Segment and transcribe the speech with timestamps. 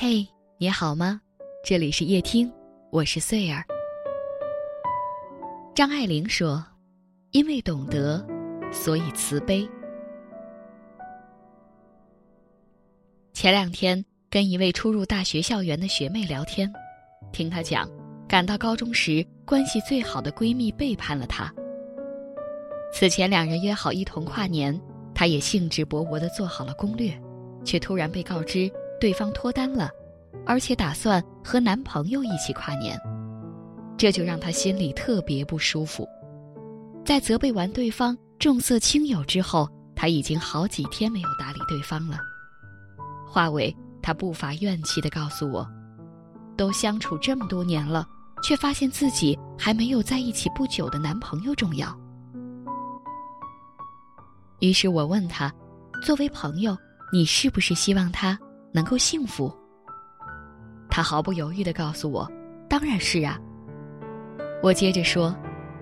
[0.00, 0.24] 嘿，
[0.58, 1.20] 你好吗？
[1.64, 2.48] 这里是夜听，
[2.92, 3.64] 我是穗儿。
[5.74, 6.64] 张爱玲说
[7.34, 8.24] ：“因为懂得，
[8.70, 9.68] 所以慈悲。”
[13.34, 16.72] 前两天跟一位初入大学校园的学妹聊天，
[17.32, 17.90] 听她讲，
[18.28, 21.52] 赶到高中时关系最好的闺蜜背叛了她。
[22.92, 24.80] 此前两人约好一同跨年，
[25.12, 27.12] 她也兴致勃勃的做好了攻略，
[27.64, 28.70] 却突然被告知。
[29.00, 29.90] 对方脱单了，
[30.44, 33.00] 而且打算和男朋友一起跨年，
[33.96, 36.08] 这就让她心里特别不舒服。
[37.04, 42.18] 在责备完对方重色轻友之后，她已经好几天没有搭理对方了。
[43.26, 45.66] 话尾，她不乏怨气地告诉我
[46.56, 48.06] ：“都相处这么多年了，
[48.42, 51.96] 却发现自己还没有在一起不久的男朋友重要。”
[54.60, 55.52] 于是我问他
[56.02, 56.76] ：“作为朋友，
[57.12, 58.38] 你是不是希望他？”
[58.72, 59.52] 能够幸福，
[60.90, 62.30] 他毫不犹豫地告诉我
[62.68, 63.38] ：“当然是啊。”
[64.62, 65.34] 我接着说：“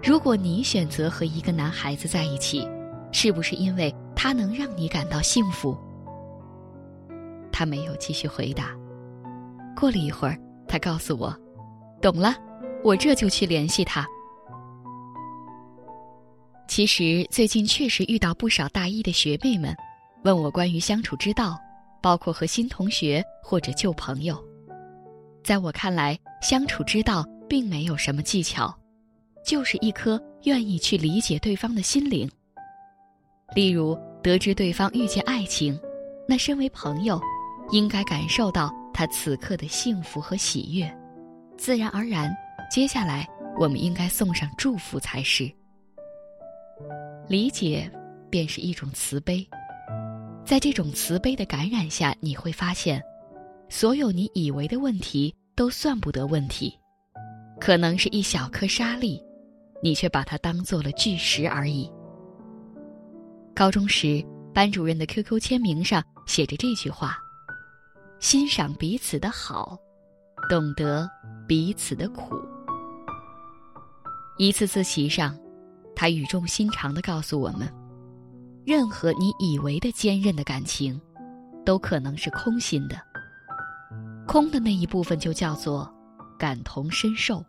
[0.02, 2.68] 如果你选择和一个男孩子在一起，
[3.12, 5.76] 是不是因为他能让你感到幸福？”
[7.50, 8.70] 他没有继续回答。
[9.74, 11.34] 过了一会儿，他告诉我
[12.00, 12.34] ：“懂了，
[12.84, 14.06] 我这就去联系他。”
[16.68, 19.74] 其实最近确实遇到不少大一的学妹们，
[20.24, 21.58] 问我关于相处之道。
[22.02, 24.42] 包括和新同学或者旧朋友，
[25.42, 28.74] 在我看来，相处之道并没有什么技巧，
[29.44, 32.30] 就是一颗愿意去理解对方的心灵。
[33.54, 35.78] 例如，得知对方遇见爱情，
[36.28, 37.20] 那身为朋友，
[37.70, 40.92] 应该感受到他此刻的幸福和喜悦，
[41.56, 42.34] 自然而然，
[42.70, 45.50] 接下来我们应该送上祝福才是。
[47.28, 47.90] 理解，
[48.28, 49.46] 便是一种慈悲。
[50.46, 53.02] 在这种慈悲的感染下，你会发现，
[53.68, 56.72] 所有你以为的问题都算不得问题，
[57.60, 59.20] 可能是一小颗沙粒，
[59.82, 61.90] 你却把它当做了巨石而已。
[63.56, 67.18] 高中时，班主任的 QQ 签名上写着这句话
[68.20, 69.76] ：“欣赏彼此的好，
[70.48, 71.10] 懂得
[71.48, 72.36] 彼此的苦。”
[74.38, 75.36] 一次次席上，
[75.96, 77.68] 他语重心长地告诉我们。
[78.66, 81.00] 任何你以为的坚韧的感情，
[81.64, 83.00] 都可能是空心的。
[84.26, 85.88] 空的那一部分就叫做
[86.36, 87.44] 感同身受。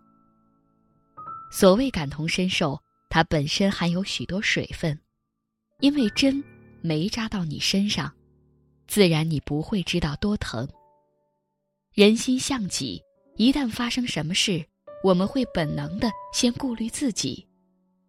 [1.51, 2.79] 所谓感同身受，
[3.09, 4.95] 它本身含有许多水分，
[5.79, 6.43] 因为针
[6.81, 8.13] 没扎到你身上，
[8.87, 10.69] 自然你不会知道多疼。
[11.95, 13.01] 人心向己，
[13.37, 14.63] 一旦发生什么事，
[15.03, 17.47] 我们会本能的先顾虑自己，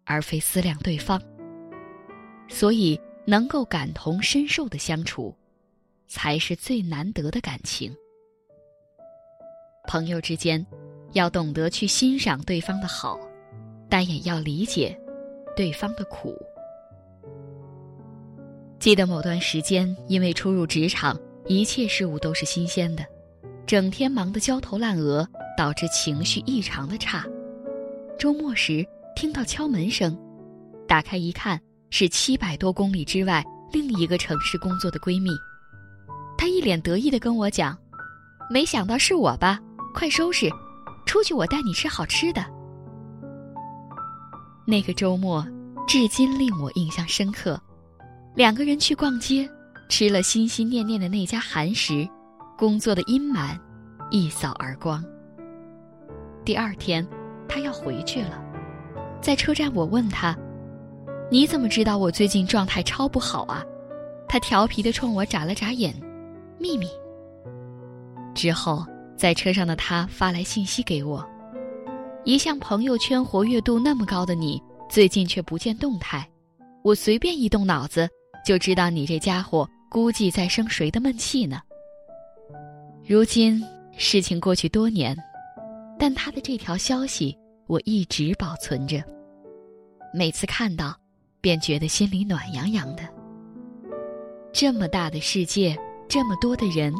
[0.05, 1.19] 而非思量对方。
[2.49, 5.33] 所以，能够感同身受的相处，
[6.07, 7.95] 才是最难得的感情。
[9.87, 10.65] 朋友之间，
[11.13, 13.19] 要懂得去欣赏对方的好，
[13.87, 14.99] 但也要理解
[15.55, 16.35] 对方的苦。
[18.79, 23.05] 记得某段时间，因为初入职场，一切事物都是新鲜的，
[23.65, 25.27] 整天忙得焦头烂额，
[25.57, 27.25] 导致情绪异常的差。
[28.17, 30.17] 周末时，听到敲门声，
[30.87, 31.59] 打开一看。
[31.89, 35.31] 是七百多公里之外另一个城市工作的闺蜜，
[36.37, 37.77] 她一脸得意的跟我讲
[38.49, 39.59] ：“没想到是我吧？
[39.93, 40.49] 快收拾，
[41.05, 42.45] 出去我带你吃好吃的。”
[44.65, 45.45] 那个周末
[45.87, 47.59] 至今令我印象深刻，
[48.35, 49.49] 两个人去逛街，
[49.89, 52.07] 吃了心心念念的那家韩食，
[52.57, 53.57] 工作的阴霾
[54.11, 55.03] 一扫而光。
[56.45, 57.07] 第二天，
[57.47, 58.39] 她要回去了，
[59.21, 60.37] 在车站我问她。
[61.31, 63.63] 你怎么知道我最近状态超不好啊？
[64.27, 65.93] 他调皮的冲我眨了眨眼，
[66.57, 66.87] 秘密。
[68.33, 68.83] 之后，
[69.15, 71.23] 在车上的他发来信息给我，
[72.23, 74.59] 一向朋友圈活跃度那么高的你，
[74.89, 76.27] 最近却不见动态。
[76.83, 78.09] 我随便一动脑子，
[78.43, 81.61] 就知道你这家伙估计在生谁的闷气呢。
[83.05, 83.63] 如今
[83.95, 85.15] 事情过去多年，
[85.99, 87.37] 但他的这条消息
[87.67, 89.03] 我一直保存着，
[90.11, 90.98] 每次看到。
[91.41, 93.03] 便觉得心里暖洋洋的。
[94.51, 95.77] 这么大的世界，
[96.07, 96.93] 这么多的人，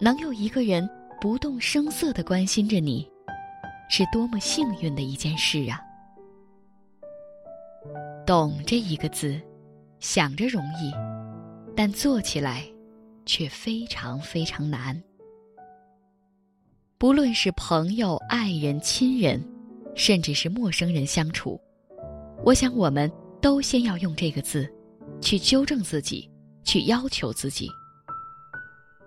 [0.00, 0.88] 能有一个人
[1.20, 3.10] 不动声色的关心着你，
[3.90, 5.80] 是多么幸运的一件事啊！
[8.24, 9.40] 懂这一个字，
[9.98, 10.92] 想着容易，
[11.76, 12.64] 但做起来
[13.26, 15.02] 却非常非常难。
[16.96, 19.44] 不论是朋友、爱人、亲人，
[19.96, 21.60] 甚至是陌生人相处，
[22.44, 23.12] 我想我们。
[23.42, 24.72] 都先要用这个字，
[25.20, 26.30] 去纠正自己，
[26.62, 27.68] 去要求自己。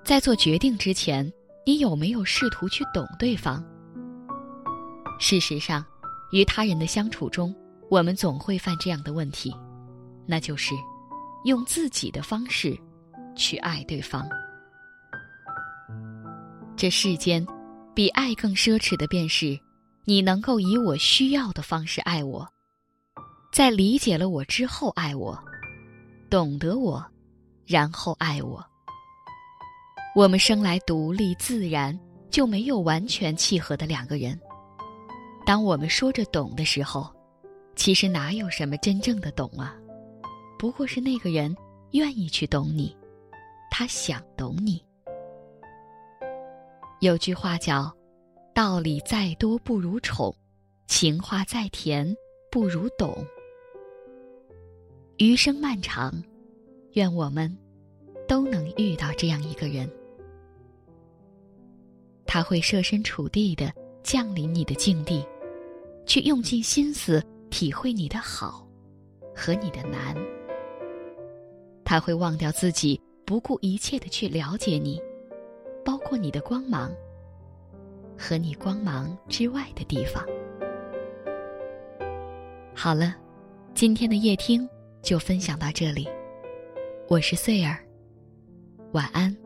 [0.03, 1.31] 在做决定之前，
[1.65, 3.63] 你有没有试图去懂对方？
[5.19, 5.83] 事实上，
[6.33, 7.55] 与他人的相处中，
[7.89, 9.55] 我们总会犯这样的问题，
[10.27, 10.75] 那就是
[11.45, 12.77] 用自己的方式
[13.37, 14.27] 去爱对方。
[16.75, 17.47] 这世间，
[17.93, 19.57] 比爱更奢侈的便是，
[20.03, 22.45] 你能够以我需要的方式爱我，
[23.55, 25.41] 在理解了我之后爱我，
[26.29, 27.01] 懂得我，
[27.65, 28.61] 然后爱我。
[30.13, 31.97] 我们生来独立自然，
[32.29, 34.37] 就没有完全契合的两个人。
[35.45, 37.09] 当我们说着懂的时候，
[37.77, 39.73] 其实哪有什么真正的懂啊？
[40.59, 41.55] 不过是那个人
[41.91, 42.93] 愿意去懂你，
[43.71, 44.83] 他想懂你。
[46.99, 47.89] 有句话叫
[48.53, 50.35] ：“道理再多不如宠，
[50.87, 52.13] 情话再甜
[52.51, 53.25] 不如懂。”
[55.17, 56.13] 余生漫长，
[56.93, 57.49] 愿我们
[58.27, 59.89] 都能遇到这样一个人。
[62.25, 63.71] 他会设身处地的
[64.03, 65.25] 降临你的境地，
[66.05, 68.67] 去用尽心思体会你的好
[69.33, 70.13] 和你的难。
[71.85, 75.01] 他会忘掉自己，不顾一切的去了解你，
[75.85, 76.91] 包括你的光芒
[78.17, 80.25] 和你光芒之外的地方。
[82.73, 83.15] 好了，
[83.73, 84.67] 今天的夜听
[85.05, 86.09] 就分享到这里，
[87.07, 87.77] 我是穗儿，
[88.93, 89.44] 晚安。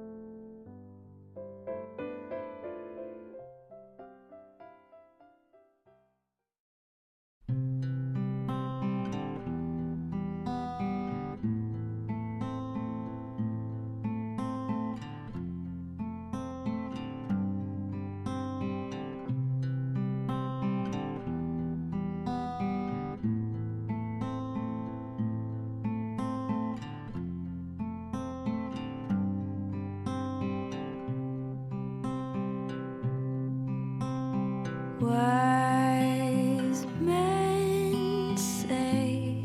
[35.10, 39.44] Wise men say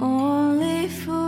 [0.00, 1.27] only fools